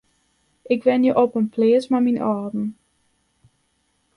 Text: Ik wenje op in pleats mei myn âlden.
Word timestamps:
Ik 0.73 0.83
wenje 0.87 1.13
op 1.23 1.31
in 1.39 1.49
pleats 1.53 1.87
mei 1.91 2.01
myn 2.05 2.21
âlden. 2.33 2.65